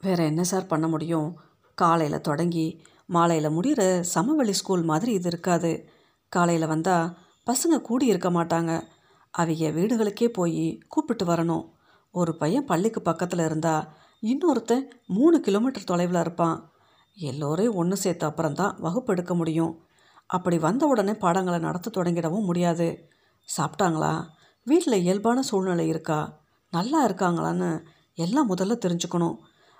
வேறு 0.00 0.24
என்ன 0.24 0.42
சார் 0.42 0.66
பண்ண 0.66 0.88
முடியும்? 0.88 1.36
காலையில் 1.74 2.20
தொடங்கி 2.20 2.84
மாலையில் 3.06 3.50
முடிகிற 3.50 4.00
சமவெளி 4.00 4.52
ஸ்கூல் 4.52 4.82
மாதிரி 4.82 5.12
இது 5.12 5.28
இருக்காது. 5.28 5.88
காலையில் 6.28 6.66
வந்தால் 6.66 7.16
பசங்க 7.46 7.80
கூடி 7.80 8.06
இருக்க 8.06 8.30
மாட்டாங்க. 8.30 8.82
அவங்க 9.30 9.70
வீடுகளுக்கே 9.70 10.28
போய் 10.28 10.78
கூப்பிட்டு 10.88 11.24
வரணும். 11.24 11.68
ஒரு 12.10 12.36
பையன் 12.36 12.64
பள்ளிக்கு 12.64 13.02
பக்கத்தில் 13.02 13.38
இருந்தால் 13.38 14.00
இன்னொருத்தன் 14.22 14.82
மூணு 15.06 15.40
கிலோமீட்டர் 15.40 15.84
தொலைவில் 15.84 16.20
இருப்பான். 16.20 16.72
எல்லோரையும் 17.14 17.74
ஒன்று 17.74 17.96
சேர்த்த 17.96 18.26
அப்புறம் 18.26 18.54
தான் 18.54 18.76
வகுப்பு 18.80 19.12
எடுக்க 19.12 19.34
முடியும். 19.34 19.86
அப்படி 20.26 20.58
வந்த 20.58 20.86
உடனே 20.86 21.14
பாடங்களை 21.14 21.58
நடத்த 21.58 21.90
தொடங்கிடவும் 21.94 22.44
முடியாது. 22.44 23.10
சாப்பிட்டாங்களா? 23.56 24.26
வீட்டில் 24.64 25.00
இயல்பான 25.00 25.42
சூழ்நிலை 25.42 25.88
இருக்கா? 25.88 26.40
நல்லா 26.70 27.08
இருக்காங்களான்னு 27.08 27.86
எல்லாம் 28.14 28.56
முதல்ல 28.56 28.78
தெரிஞ்சுக்கணும். 28.86 29.36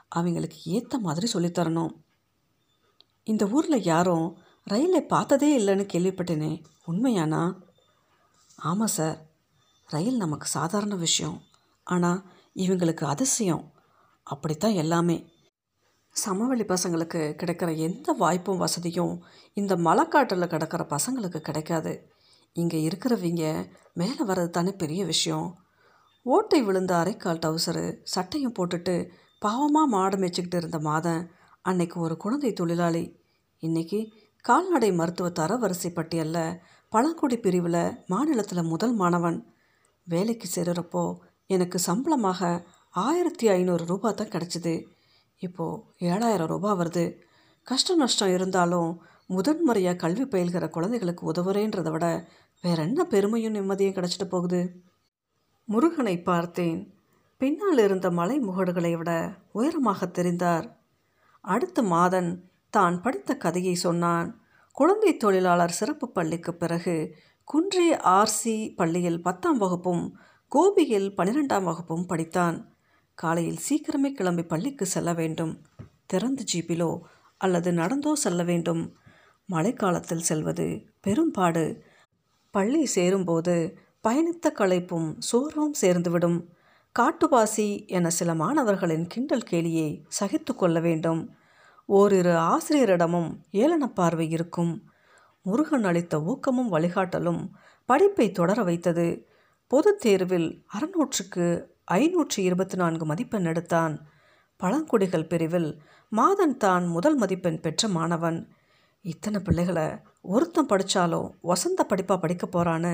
அவங்களுக்கு 0.09 0.57
ஏற்ற 0.65 0.99
மாதிரி 0.99 1.31
சொல்லித்தரணும் 1.33 1.91
இந்த 3.25 3.47
ஊரில் 3.47 3.83
யாரும் 3.83 4.39
ரயிலை 4.65 5.07
பார்த்ததே 5.07 5.61
இல்லைன்னு 5.61 5.89
கேள்விப்பட்டேனே. 5.93 6.65
உண்மையானா? 6.87 7.55
ஆமாம் 8.57 8.87
சார். 8.87 9.27
ரயில் 9.87 10.17
நமக்கு 10.17 10.47
சாதாரண 10.47 10.95
விஷயம். 10.95 11.43
ஆனால் 11.85 12.25
இவங்களுக்கு 12.55 13.05
அதிசயம். 13.05 13.73
அப்படித்தான் 14.27 14.73
எல்லாமே. 14.73 15.17
சமவெளி 16.13 16.65
பசங்களுக்கு 16.65 17.21
கிடைக்கிற 17.41 17.77
எந்த 17.77 18.13
வாய்ப்பும் 18.13 18.57
வசதியும் 18.57 19.15
இந்த 19.53 19.77
மலைக்காட்டில் 19.77 20.47
கிடக்கிற 20.47 20.83
பசங்களுக்கு 20.91 21.41
கிடைக்காது. 21.41 21.93
இங்கே 22.53 22.89
இருக்கிறவங்க 22.89 23.45
மேலே 23.93 24.23
வர்றது 24.27 24.51
தானே 24.51 24.73
பெரிய 24.73 25.05
விஷயம். 25.05 25.47
ஓட்டை 26.27 26.63
விழுந்த 26.63 26.93
அரைக்கால் 26.95 27.43
டவுசரு 27.45 27.85
சட்டையும் 28.03 28.57
போட்டுட்டு 28.59 29.11
பாவமாக 29.43 29.87
மாடு 29.87 30.17
மேய்ச்சிக்கிட்டு 30.17 30.55
இருந்த 30.55 30.79
மாதன் 30.79 31.23
அன்னைக்கு 31.63 32.01
ஒரு 32.01 32.17
குழந்தை 32.17 32.53
தொழிலாளி. 32.53 33.05
இன்னைக்கு 33.59 33.99
கால்நடை 34.45 34.93
மருத்துவ 34.93 35.29
தரவரிசை 35.29 35.91
பட்டியலில் 35.95 36.59
பழங்குடி 36.89 37.37
பிரிவில் 37.39 38.05
மாநிலத்தில் 38.07 38.63
முதல் 38.63 38.95
மாணவன். 38.95 39.39
வேலைக்கு 40.07 40.49
சேருறப்போ 40.55 41.19
எனக்கு 41.47 41.79
சம்பளமாக 41.79 42.67
ஆயிரத்தி 42.95 43.49
ஐநூறு 43.49 43.87
ரூபா 43.87 44.11
தான் 44.11 44.29
கிடச்சிது. 44.29 44.85
இப்போது 45.39 45.83
ஏழாயிரம் 45.99 46.47
ரூபாய் 46.47 46.77
வருது. 46.79 47.19
கஷ்ட 47.63 47.95
நஷ்டம் 47.95 48.33
இருந்தாலும் 48.33 49.03
முதன்முறையாக 49.27 49.97
கல்வி 49.97 50.23
பயில்கிற 50.23 50.69
குழந்தைகளுக்கு 50.69 51.33
உதவுறேன்றதை 51.33 51.91
விட 51.91 52.29
வேற 52.63 52.83
என்ன 52.83 53.05
பெருமையும் 53.05 53.55
நிம்மதியும் 53.55 53.97
கிடச்சிட்டு 53.99 54.25
போகுது? 54.25 54.83
முருகனை 55.65 56.23
பார்த்தேன். 56.23 56.95
பின்னால் 57.37 57.79
இருந்த 57.79 58.11
மலை 58.11 58.41
முகடுகளை 58.41 58.97
விட 58.97 59.35
உயரமாக 59.53 60.07
தெரிந்தார். 60.07 60.77
அடுத்த 61.41 61.83
மாதன் 61.83 62.51
தான் 62.71 63.01
படித்த 63.01 63.37
கதையை 63.37 63.75
சொன்னான். 63.75 64.41
குழந்தை 64.73 65.17
தொழிலாளர் 65.17 65.71
சிறப்பு 65.71 66.09
பள்ளிக்கு 66.09 66.55
பிறகு 66.55 67.15
குன்றே 67.45 67.97
ஆர்சி 67.97 68.75
பள்ளியில் 68.75 69.23
பத்தாம் 69.23 69.59
வகுப்பும் 69.59 70.19
கோபியில் 70.49 71.15
பன்னிரெண்டாம் 71.17 71.63
வகுப்பும் 71.63 72.07
படித்தான். 72.09 72.71
காலையில் 73.23 73.59
சீக்கிரமே 73.69 74.13
கிளம்பி 74.13 74.43
பள்ளிக்கு 74.43 74.87
செல்ல 74.87 75.13
வேண்டும். 75.13 75.61
திறந்த 76.07 76.45
ஜீப்பிலோ 76.55 77.01
அல்லது 77.37 77.73
நடந்தோ 77.73 78.13
செல்ல 78.13 78.43
வேண்டும். 78.43 78.97
மழைக்காலத்தில் 79.53 80.27
செல்வது 80.29 80.67
பெரும்பாடு. 81.01 81.85
பள்ளி 82.51 82.87
சேரும்போது 82.87 83.79
பயணித்த 84.09 84.49
களைப்பும் 84.55 85.15
சோர்வும் 85.19 85.75
சேர்ந்துவிடும். 85.81 86.45
காட்டுவாசி 86.99 87.87
என 87.87 88.11
சில 88.11 88.35
மாணவர்களின் 88.35 89.07
கிண்டல் 89.07 89.49
கேலியை 89.51 90.03
சகித்து 90.21 90.55
கொள்ள 90.55 90.81
வேண்டும். 90.81 91.35
ஓரிரு 91.87 92.37
ஆசிரியரிடமும் 92.37 93.41
ஏளன 93.53 93.87
பார்வை 93.95 94.31
இருக்கும். 94.31 94.83
முருகன் 95.43 95.85
அளித்த 95.85 96.23
ஊக்கமும் 96.23 96.73
வழிகாட்டலும் 96.73 97.51
படிப்பை 97.85 98.33
தொடர 98.33 98.63
வைத்தது. 98.63 99.27
பொதுத் 99.67 100.01
தேர்வில் 100.01 100.65
அறுநூற்றுக்கு 100.67 101.72
ஐநூற்றி 101.99 102.41
இருபத்தி 102.49 102.77
நான்கு 102.77 103.05
மதிப்பெண் 103.07 103.45
எடுத்தான். 103.45 103.95
பழங்குடிகள் 104.57 105.27
பிரிவில் 105.27 105.71
மாதன் 106.09 106.57
தான் 106.57 106.85
முதல் 106.87 107.17
மதிப்பெண் 107.17 107.61
பெற்ற 107.61 107.89
மாணவன். 107.89 108.39
இத்தனை 109.05 109.41
பிள்ளைகளை 109.41 109.87
ஒருத்தன் 110.21 110.67
படித்தாலும் 110.67 111.29
வசந்த 111.41 111.87
படிப்பாக 111.89 112.19
படிக்க 112.19 112.47
போகிறான்னு 112.47 112.93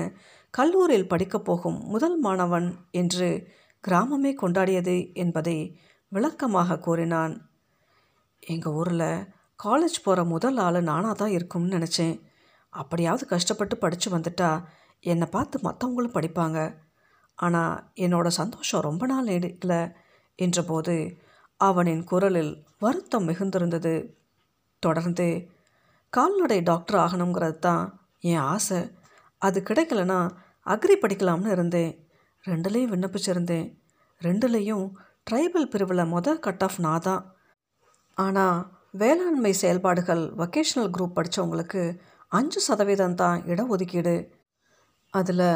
கல்லூரியில் 0.53 1.07
படிக்கப் 1.07 1.45
போகும் 1.45 1.79
முதல் 1.85 2.17
மாணவன் 2.19 2.67
என்று 2.91 3.29
கிராமமே 3.83 4.31
கொண்டாடியது 4.41 4.95
என்பதை 5.13 5.57
விளக்கமாக 6.11 6.79
கூறினான். 6.79 7.33
எங்கள் 8.39 8.73
ஊரில் 8.73 9.09
காலேஜ் 9.59 10.03
போகிற 10.03 10.23
முதல் 10.23 10.57
ஆள் 10.57 10.81
நானாக 10.81 11.13
தான் 11.13 11.29
இருக்கும்னு 11.29 11.77
நினச்சேன். 11.77 12.15
அப்படியாவது 12.73 13.25
கஷ்டப்பட்டு 13.25 13.77
படித்து 13.77 14.07
வந்துட்டா 14.17 14.51
என்னை 15.03 15.27
பார்த்து 15.31 15.59
மற்றவங்களும் 15.63 16.15
படிப்பாங்க. 16.17 16.59
ஆனால் 17.39 17.75
என்னோட 17.95 18.27
சந்தோஷம் 18.39 18.81
ரொம்ப 18.81 19.03
நாள் 19.05 19.33
எடுக்கலை 19.37 19.81
என்றபோது 20.39 20.95
அவனின் 21.59 22.03
குரலில் 22.03 22.53
வருத்தம் 22.79 23.27
மிகுந்திருந்தது. 23.27 23.93
தொடர்ந்து 24.83 25.27
கால்நடை 26.13 26.59
டாக்டர் 26.61 26.99
ஆகணுங்கிறது 26.99 27.57
தான் 27.59 27.83
என் 28.31 28.45
ஆசை. 28.53 28.79
அது 29.41 29.59
கிடைக்கலனா 29.69 30.19
அக்ரி 30.65 30.95
படிக்கலாம்னு 31.01 31.51
இருந்தேன். 31.51 31.91
ரெண்டுலேயும் 32.45 32.91
விண்ணப்பிச்சிருந்தேன். 32.93 33.67
ரெண்டுலேயும் 34.21 34.85
ட்ரைபல் 35.27 35.71
பிரிவில் 35.71 36.11
மொதல் 36.13 36.43
கட் 36.45 36.63
ஆஃப் 36.63 36.79
நான் 36.79 37.05
தான். 37.07 37.23
ஆனால் 38.17 38.59
வேளாண்மை 38.91 39.53
செயல்பாடுகள் 39.53 40.23
வொக்கேஷ்னல் 40.37 40.93
குரூப் 40.95 41.15
படித்தவங்களுக்கு 41.17 41.83
அஞ்சு 42.31 42.59
சதவீதம் 42.59 43.15
தான் 43.15 43.37
இடஒதுக்கீடு. 43.51 44.15
அதில் 45.13 45.47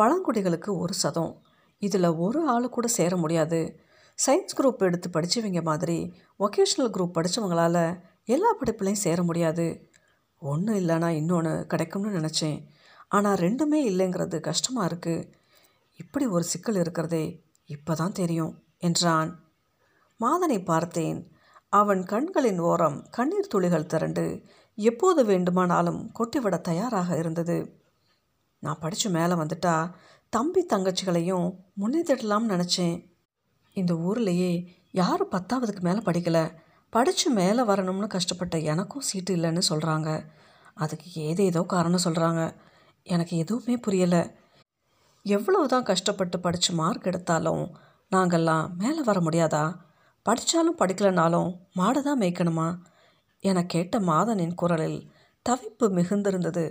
பழங்குடிகளுக்கு 0.00 0.70
ஒரு 0.78 0.94
சதம். 0.94 1.32
இதில் 1.82 2.16
ஒரு 2.24 2.40
ஆள் 2.46 2.68
கூட 2.68 2.86
சேர 2.88 3.16
முடியாது. 3.16 3.60
சயின்ஸ் 4.18 4.56
குரூப் 4.58 4.86
எடுத்து 4.86 5.08
படித்தவங்க 5.10 5.62
மாதிரி 5.62 5.98
ஒகேஷ்னல் 6.38 6.92
குரூப் 6.94 7.16
படித்தவங்களால 7.16 7.76
எல்லா 8.24 8.50
படிப்புலையும் 8.60 9.04
சேர 9.04 9.22
முடியாது. 9.22 9.66
ஒன்று 10.42 10.74
இல்லைனா 10.80 11.08
இன்னொன்று 11.20 11.66
கிடைக்கும்னு 11.66 12.10
நினச்சேன். 12.18 12.58
ஆனால் 13.08 13.38
ரெண்டுமே 13.38 13.78
இல்லைங்கிறது 13.90 14.40
கஷ்டமாக 14.40 14.88
இருக்குது 14.90 15.28
இப்படி 15.96 16.26
ஒரு 16.26 16.44
சிக்கல் 16.44 16.74
இருக்கிறதே 16.74 17.24
இப்போ 17.64 17.94
தான் 17.94 18.12
தெரியும் 18.12 18.52
என்றான். 18.78 19.30
மாதனை 20.20 20.58
பார்த்தேன். 20.62 21.18
அவன் 21.68 22.02
கண்களின் 22.04 22.60
ஓரம் 22.70 22.98
கண்ணீர் 23.10 23.50
துளிகள் 23.52 23.90
திரண்டு 23.92 24.24
எப்போது 24.78 25.24
வேண்டுமானாலும் 25.24 26.00
கொட்டிவிட 26.18 26.56
தயாராக 26.60 27.18
இருந்தது. 27.18 27.58
நான் 28.60 28.78
படித்து 28.80 29.10
மேலே 29.10 29.34
வந்துட்டா 29.34 29.90
தம்பி 30.28 30.66
தங்கச்சிகளையும் 30.72 31.46
முன்னேற்றிடலாம்னு 31.80 32.52
நினச்சேன். 32.54 32.96
இந்த 33.72 33.94
ஊர்லேயே 33.94 34.66
யாரும் 34.92 35.30
பத்தாவதுக்கு 35.30 35.80
மேலே 35.80 35.98
படிக்கலை. 35.98 36.54
படித்து 36.90 37.30
மேலே 37.30 37.62
வரணும்னு 37.62 38.06
கஷ்டப்பட்ட 38.06 38.58
எனக்கும் 38.58 39.00
சீட்டு 39.00 39.36
இல்லைன்னு 39.36 39.62
சொல்கிறாங்க 39.68 40.26
அதுக்கு 40.74 41.08
ஏதேதோ 41.12 41.62
காரணம் 41.62 42.04
சொல்கிறாங்க 42.04 42.54
எனக்கு 43.02 43.36
எதுவுமே 43.36 43.76
புரியலை. 43.86 44.22
எவ்வளவு 45.22 45.68
தான் 45.68 45.82
கஷ்டப்பட்டு 45.82 46.40
படித்து 46.40 46.74
மார்க் 46.74 47.06
எடுத்தாலும் 47.06 47.64
நாங்கள்லாம் 48.12 48.74
மேலே 48.74 49.00
வர 49.00 49.20
முடியாதா? 49.20 49.64
படித்தாலும் 50.22 50.78
படிக்கலைனாலும் 50.78 51.50
மாடை 51.76 52.02
தான் 52.02 52.20
மேய்க்கணுமா? 52.20 52.68
என 53.40 53.66
கேட்ட 53.66 53.98
மாதனின் 54.00 54.54
குரலில் 54.54 55.10
தவிப்பு 55.48 55.86
மிகுந்திருந்தது. 55.88 56.64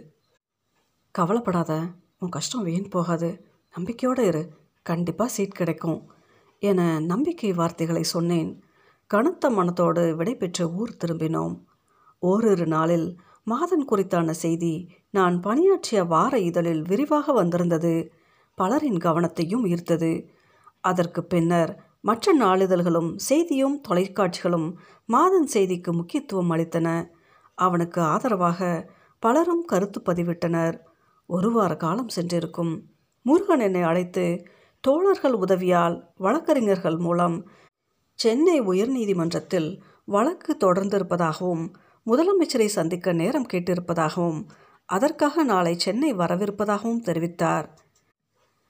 கவலைப்படாத 1.12 1.82
உன் 2.20 2.30
கஷ்டம் 2.30 2.64
வீண் 2.64 2.88
போகாது. 2.88 3.46
நம்பிக்கையோடு 3.76 4.26
இரு. 4.26 4.50
கண்டிப்பாக 4.84 5.32
சீட் 5.32 5.52
கிடைக்கும் 5.52 6.12
என 6.60 7.00
நம்பிக்கை 7.00 7.54
வார்த்தைகளை 7.54 8.04
சொன்னேன். 8.04 8.64
கனத்த 9.08 9.50
மனத்தோடு 9.50 10.16
விடைபெற்று 10.16 10.74
ஊர் 10.74 10.98
திரும்பினோம். 11.06 11.60
ஓரிரு 12.20 12.66
நாளில் 12.66 13.20
மாதன் 13.44 13.86
குறித்தான 13.90 14.30
செய்தி 14.30 14.90
நான் 15.10 15.40
பணியாற்றிய 15.40 16.04
வார 16.04 16.40
இதழில் 16.40 16.82
விரிவாக 16.82 17.32
வந்திருந்தது. 17.32 18.12
பலரின் 18.56 18.98
கவனத்தையும் 18.98 19.66
ஈர்த்தது. 19.66 20.28
அதற்கு 20.82 21.24
பின்னர் 21.24 21.84
மற்ற 22.02 22.36
நாளிதழ்களும் 22.40 23.16
செய்தியும் 23.16 23.82
தொலைக்காட்சிகளும் 23.90 24.76
மாதன் 25.06 25.50
செய்திக்கு 25.54 25.92
முக்கியத்துவம் 25.92 26.52
அளித்தன. 26.52 27.10
அவனுக்கு 27.56 28.02
ஆதரவாக 28.02 28.90
பலரும் 29.20 29.66
கருத்து 29.66 30.02
பதிவிட்டனர். 30.06 30.88
ஒரு 31.32 31.52
வார 31.52 31.76
காலம் 31.76 32.10
சென்றிருக்கும். 32.10 32.82
முருகன் 33.22 33.60
என்னை 33.60 33.82
அழைத்து 33.82 34.46
தோழர்கள் 34.82 35.34
உதவியால் 35.34 36.08
வழக்கறிஞர்கள் 36.16 36.98
மூலம் 36.98 37.50
சென்னை 38.14 38.62
உயர்நீதிமன்றத்தில் 38.62 39.80
வழக்கு 40.06 40.58
தொடர்ந்திருப்பதாகவும் 40.60 41.74
முதலமைச்சரை 42.06 42.66
சந்திக்க 42.66 43.14
நேரம் 43.14 43.46
கேட்டிருப்பதாகவும் 43.54 44.46
அதற்காக 44.86 45.44
நாளை 45.44 45.80
சென்னை 45.80 46.14
வரவிருப்பதாகவும் 46.14 47.04
தெரிவித்தார். 47.06 47.68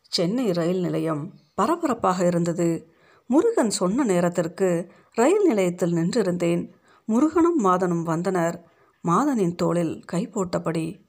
சென்னை 0.02 0.52
ரயில் 0.52 0.82
நிலையம் 0.82 1.34
பரபரப்பாக 1.56 2.26
இருந்தது. 2.26 2.92
முருகன் 3.28 3.70
சொன்ன 3.70 4.04
நேரத்திற்கு 4.04 4.92
ரயில் 5.14 5.48
நிலையத்தில் 5.48 5.94
நின்றிருந்தேன். 5.94 6.72
முருகனும் 7.06 7.64
மாதனும் 7.64 8.04
வந்தனர். 8.04 8.68
மாதனின் 9.08 9.56
தோளில் 9.56 10.00
கை 10.06 10.28
போட்டபடி 10.28 11.08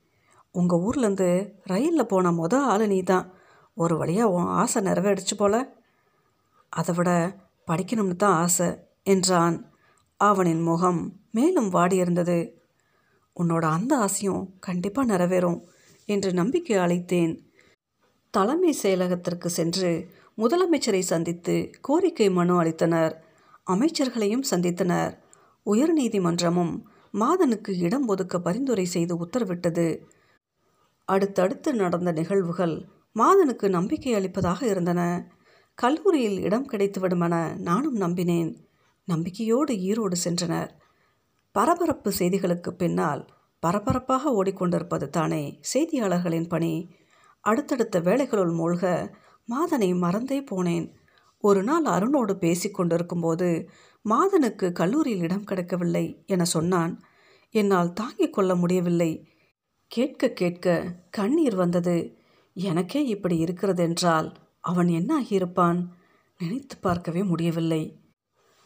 உங்கள் 0.55 0.79
ஊர்லேருந்து 0.79 1.29
ரயிலில் 1.63 2.07
போன 2.07 2.31
மொதல் 2.31 2.67
ஆள் 2.73 2.87
நீ 2.87 3.03
தான் 3.03 3.27
ஒரு 3.75 3.97
வழியாக 3.97 4.31
உன் 4.31 4.49
ஆசை 4.61 4.83
நிறைவேறிச்சு 4.83 5.35
போல. 5.37 5.55
அதை 6.69 6.95
விட 6.95 7.11
படிக்கணும்னு 7.67 8.17
தான் 8.17 8.35
ஆசை 8.35 8.69
என்றான். 9.03 9.57
அவனின் 10.17 10.63
முகம் 10.63 11.01
மேலும் 11.31 11.71
வாடியிருந்தது 11.73 12.39
உன்னோட 13.37 13.65
அந்த 13.71 13.93
ஆசையும் 13.97 14.43
கண்டிப்பாக 14.61 15.17
நிறைவேறும் 15.17 15.61
என்று 16.05 16.33
நம்பிக்கை 16.33 16.77
அளித்தேன். 16.77 17.33
தலைமை 18.31 18.73
செயலகத்திற்கு 18.83 19.47
சென்று 19.47 19.91
முதலமைச்சரை 20.39 21.03
சந்தித்து 21.03 21.55
கோரிக்கை 21.81 22.31
மனு 22.31 22.63
அளித்தனர். 22.63 23.15
அமைச்சர்களையும் 23.71 24.49
சந்தித்தனர். 24.51 25.13
உயர்நீதிமன்றமும் 25.67 26.75
மாதனுக்கு 27.13 27.73
இடம் 27.79 28.07
ஒதுக்க 28.07 28.39
பரிந்துரை 28.39 28.85
செய்து 28.85 29.15
உத்தரவிட்டது. 29.17 29.87
அடுத்தடுத்து 31.11 31.75
நடந்த 31.75 32.13
நிகழ்வுகள் 32.13 32.75
மாதனுக்கு 33.19 33.69
நம்பிக்கை 33.69 34.15
அளிப்பதாக 34.15 34.67
இருந்தன. 34.67 35.01
கல்லூரியில் 35.75 36.39
இடம் 36.41 36.69
கிடைத்துவிடுமென 36.69 37.57
நானும் 37.59 38.01
நம்பினேன். 38.01 38.51
நம்பிக்கையோடு 39.09 39.73
ஈரோடு 39.75 40.17
சென்றனர். 40.25 40.71
பரபரப்பு 41.53 42.13
செய்திகளுக்கு 42.19 42.71
பின்னால் 42.71 43.23
பரபரப்பாக 43.61 44.43
ஓடிக்கொண்டிருப்பது 44.43 45.09
தானே 45.09 45.61
செய்தியாளர்களின் 45.73 46.49
பணி. 46.49 46.73
அடுத்தடுத்த 47.41 48.01
வேலைகளுள் 48.01 48.55
மூழ்க 48.61 48.85
மாதனை 49.47 49.95
மறந்தே 49.95 50.45
போனேன். 50.51 50.87
ஒரு 51.41 51.63
நாள் 51.63 51.85
அருணோடு 51.85 52.35
பேசிக்கொண்டிருக்கும்போது 52.41 53.67
மாதனுக்கு 54.05 54.73
கல்லூரியில் 54.73 55.21
இடம் 55.21 55.45
கிடைக்கவில்லை 55.45 56.23
என 56.27 56.45
சொன்னான். 56.45 57.03
என்னால் 57.51 57.93
தாங்கிக் 57.93 58.33
கொள்ள 58.33 58.55
முடியவில்லை. 58.55 59.13
கேட்க 59.91 60.29
கேட்க 60.29 60.95
கண்ணீர் 61.11 61.55
வந்தது. 61.55 62.19
எனக்கே 62.55 63.07
இப்படி 63.07 63.43
இருக்கிறதென்றால் 63.43 64.35
அவன் 64.61 64.89
என்ன 64.89 65.21
ஆகியிருப்பான் 65.21 65.89
நினைத்து 66.39 66.77
பார்க்கவே 66.77 67.23
முடியவில்லை. 67.23 68.01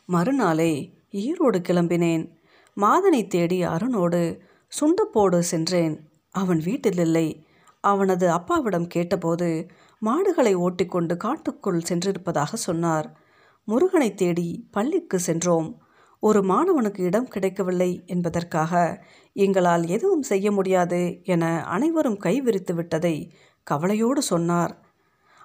மறுநாளே 0.06 1.02
ஈரோடு 1.12 1.58
கிளம்பினேன். 1.58 2.30
மாதனை 2.74 3.26
தேடி 3.26 3.62
அருணோடு 3.62 4.38
சுண்டப்போடு 4.68 5.38
சென்றேன். 5.38 6.08
அவன் 6.30 6.58
வீட்டில் 6.58 6.98
இல்லை. 6.98 7.46
அவனது 7.80 8.30
அப்பாவிடம் 8.30 8.86
கேட்டபோது 8.86 9.70
மாடுகளை 9.98 10.54
ஓட்டிக்கொண்டு 10.54 11.16
காட்டுக்குள் 11.16 11.82
சென்றிருப்பதாக 11.88 12.56
சொன்னார். 12.56 13.20
முருகனை 13.64 14.14
தேடி 14.14 14.68
பள்ளிக்கு 14.70 15.18
சென்றோம். 15.18 15.83
ஒரு 16.24 16.40
மாணவனுக்கு 16.40 17.00
இடம் 17.00 17.28
கிடைக்கவில்லை 17.28 18.02
என்பதற்காக 18.06 19.04
எங்களால் 19.32 19.86
எதுவும் 19.86 20.22
செய்ய 20.22 20.52
முடியாது 20.52 21.20
என 21.24 21.64
அனைவரும் 21.64 22.18
கைவிரித்து 22.18 22.74
விட்டதை 22.74 23.34
கவலையோடு 23.62 24.22
சொன்னார். 24.22 24.84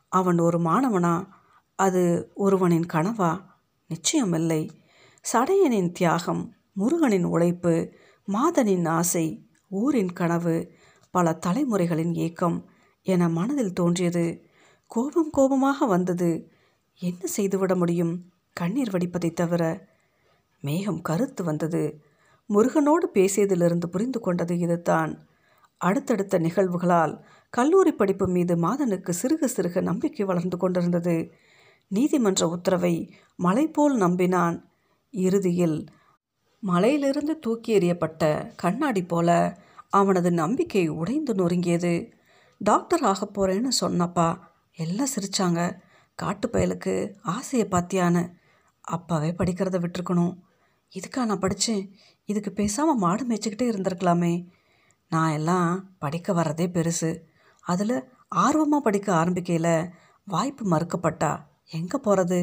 அவன் 0.09 0.39
ஒரு 0.39 0.59
மாணவனா? 0.59 1.27
அது 1.75 2.31
ஒருவனின் 2.35 2.85
கனவா? 2.93 3.41
நிச்சயமில்லை. 3.89 4.69
சடையனின் 5.33 5.91
தியாகம் 5.91 6.53
முருகனின் 6.73 7.23
உழைப்பு 7.23 7.93
மாதனின் 8.27 8.87
ஆசை 8.87 9.49
ஊரின் 9.69 10.13
கனவு 10.13 10.71
பல 11.11 11.39
தலைமுறைகளின் 11.47 12.13
ஏக்கம் 12.13 12.69
என 13.01 13.29
மனதில் 13.29 13.73
தோன்றியது. 13.73 14.45
கோபம் 14.87 15.29
கோபமாக 15.29 15.85
வந்தது. 15.85 16.51
என்ன 16.99 17.25
செய்துவிட 17.25 17.75
முடியும்? 17.75 18.23
கண்ணீர் 18.53 18.91
வடிப்பதை 18.91 19.33
தவிர 19.33 19.88
மேகம் 20.61 21.01
கருத்து 21.01 21.43
வந்தது. 21.43 22.01
முருகனோடு 22.49 23.05
பேசியதிலிருந்து 23.13 23.85
புரிந்து 23.85 24.19
கொண்டது 24.19 24.57
இதுதான். 24.57 25.27
அடுத்தடுத்த 25.77 26.39
நிகழ்வுகளால் 26.39 27.25
கல்லூரி 27.49 27.91
படிப்பு 27.91 28.27
மீது 28.27 28.55
மாதனுக்கு 28.55 29.13
சிறுக 29.21 29.49
சிறுக 29.55 29.81
நம்பிக்கை 29.81 30.25
வளர்ந்து 30.25 30.57
கொண்டிருந்தது. 30.57 31.31
நீதிமன்ற 31.87 32.47
உத்தரவை 32.47 33.13
மலை 33.35 33.67
போல் 33.67 34.01
நம்பினான். 34.01 34.63
இறுதியில் 35.11 35.85
மலையிலிருந்து 36.59 37.39
தூக்கி 37.39 37.77
எறியப்பட்ட 37.77 38.51
கண்ணாடி 38.55 39.03
போல 39.03 39.57
அவனது 39.89 40.31
நம்பிக்கை 40.31 40.87
உடைந்து 40.87 41.33
நொறுங்கியது. 41.33 42.11
டாக்டர் 42.57 43.01
ஆக 43.01 43.29
போகிறேன்னு 43.33 43.69
சொன்னப்பா. 43.81 44.37
எல்லாம் 44.75 45.07
சிரிச்சாங்க. 45.15 45.79
காட்டு 46.15 46.49
பயலுக்கு 46.49 47.13
ஆசையை 47.21 47.67
பார்த்தியான்னு 47.71 48.29
அப்பாவே 48.81 49.31
படிக்கிறத 49.31 49.83
விட்டுருக்கணும். 49.83 50.37
இதுக்கா 50.95 51.25
நான் 51.25 51.39
படித்தேன் 51.39 51.83
இதுக்கு 52.25 52.51
பேசாமல் 52.51 52.97
மாடு 52.97 53.23
மேய்ச்சிக்கிட்டே 53.27 53.67
இருந்திருக்கலாமே. 53.71 54.33
நான் 55.09 55.31
எல்லாம் 55.31 55.95
படிக்க 55.99 56.33
வர்றதே 56.33 56.65
பெருசு. 56.75 57.11
அதில் 57.65 57.95
ஆர்வமாக 58.27 58.81
படிக்க 58.83 59.13
ஆரம்பிக்கையில் 59.13 59.89
வாய்ப்பு 60.27 60.63
மறுக்கப்பட்டா 60.69 61.31
எங்கே 61.69 61.97
போகிறது 61.97 62.39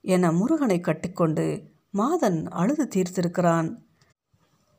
என 0.00 0.30
முருகனை 0.32 0.80
கட்டிக்கொண்டு 0.80 1.44
மாதன் 1.90 2.48
அழுது 2.48 2.84
தீர்த்திருக்கிறான். 2.94 3.68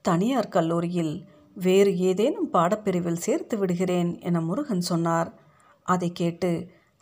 தனியார் 0.02 0.54
கல்லூரியில் 0.56 1.14
வேறு 1.54 1.92
ஏதேனும் 1.98 2.50
பாடப்பிரிவில் 2.54 3.24
சேர்த்து 3.26 3.58
விடுகிறேன் 3.58 4.12
என 4.20 4.42
முருகன் 4.42 4.82
சொன்னார். 4.82 5.30
அதை 5.84 6.10
கேட்டு 6.12 6.50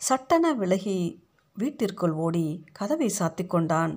சட்டென 0.00 0.52
விலகி 0.54 0.98
வீட்டிற்குள் 1.56 2.14
ஓடி 2.24 2.46
கதவை 2.72 3.08
சாத்திக் 3.18 3.52
கொண்டான். 3.54 3.94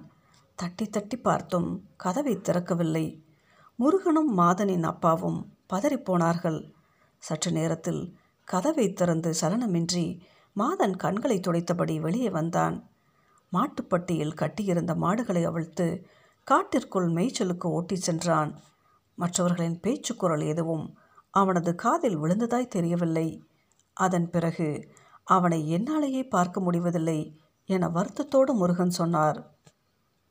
தட்டி 0.59 0.85
தட்டி 0.87 1.17
பார்த்தும் 1.17 1.87
கதவை 1.95 2.35
திறக்கவில்லை. 2.37 3.21
முருகனும் 3.75 4.37
மாதனின் 4.37 4.83
அப்பாவும் 4.83 5.53
பதறிப்போனார்கள் 5.73 6.73
சற்று 7.17 7.51
நேரத்தில் 7.51 8.17
கதவை 8.43 8.93
திறந்து 8.93 9.33
சலனமின்றி 9.41 10.19
மாதன் 10.53 10.95
கண்களை 10.95 11.39
துடைத்தபடி 11.39 11.99
வெளியே 11.99 12.29
வந்தான். 12.29 12.89
மாட்டுப்பட்டியில் 13.53 14.33
கட்டியிருந்த 14.33 14.95
மாடுகளை 14.95 15.43
அவிழ்த்து 15.45 16.05
காட்டிற்குள் 16.43 17.09
மேய்ச்சலுக்கு 17.11 17.65
ஓட்டிச் 17.65 18.01
சென்றான். 18.01 18.59
மற்றவர்களின் 19.15 19.79
பேச்சுக்குரல் 19.79 20.45
எதுவும் 20.45 20.97
அவனது 21.29 21.75
காதில் 21.75 22.17
விழுந்ததாய் 22.17 22.67
தெரியவில்லை. 22.67 23.43
அதன் 23.93 24.29
பிறகு 24.29 24.89
அவனை 25.23 25.59
என்னாலேயே 25.77 26.29
பார்க்க 26.29 26.59
முடிவதில்லை 26.59 27.19
என 27.65 27.87
வருத்தத்தோடு 27.87 28.53
முருகன் 28.53 28.89
சொன்னார். 28.89 29.39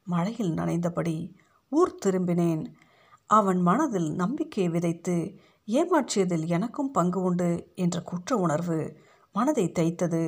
மழையில் 0.07 0.53
நனைந்தபடி 0.53 1.17
ஊர் 1.73 1.99
திரும்பினேன். 2.05 2.63
அவன் 3.31 3.61
மனதில் 3.61 4.11
நம்பிக்கையை 4.13 4.69
விதைத்து 4.73 5.17
ஏமாற்றியதில் 5.69 6.45
எனக்கும் 6.47 6.91
பங்கு 6.91 7.21
உண்டு 7.23 7.51
என்ற 7.75 7.97
குற்ற 8.01 8.37
உணர்வு 8.37 8.79
மனதை 9.35 9.67
தைத்தது. 9.79 10.23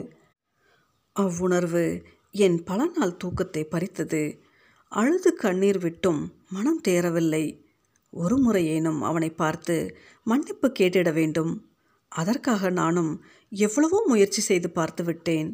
அவ்வுணர்வு 1.16 1.84
என் 2.34 2.58
பல 2.64 2.80
நாள் 2.86 3.16
தூக்கத்தை 3.16 3.62
பறித்தது. 3.64 4.22
அழுது 4.92 5.30
கண்ணீர் 5.34 5.78
விட்டும் 5.78 6.20
மனம் 6.50 6.80
தேரவில்லை 6.88 7.44
ஒரு 8.12 8.36
முறையேனும் 8.36 9.00
அவனை 9.02 9.30
பார்த்து 9.32 9.76
மன்னிப்பு 10.26 10.68
கேட்டிட 10.78 11.08
வேண்டும். 11.12 11.52
அதற்காக 12.12 12.70
நானும் 12.70 13.12
எவ்வளவோ 13.52 13.98
முயற்சி 14.06 14.40
செய்து 14.40 14.68
பார்த்து 14.70 15.02
விட்டேன். 15.04 15.48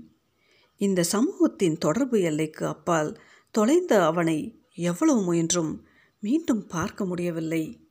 இந்த 0.81 1.01
சமூகத்தின் 1.05 1.77
தொடர்பு 1.79 2.19
எல்லைக்கு 2.21 2.65
அப்பால் 2.67 3.11
தொலைந்த 3.55 4.05
அவனை 4.05 4.65
எவ்வளவு 4.75 5.23
முயன்றும் 5.23 5.87
மீண்டும் 6.21 6.67
பார்க்க 6.67 7.05
முடியவில்லை. 7.05 7.89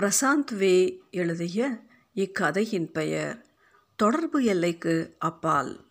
பிரசாந்த் 0.00 0.56
வே 0.56 1.02
எழுதிய 1.10 1.86
இக்கதையின் 2.14 2.92
பெயர் 2.92 3.46
தொடர்பு 3.96 4.44
எல்லைக்கு 4.44 5.16
அப்பால் 5.18 5.87